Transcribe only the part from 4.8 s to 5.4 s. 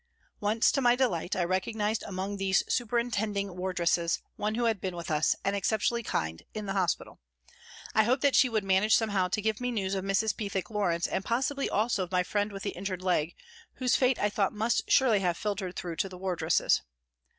been with us,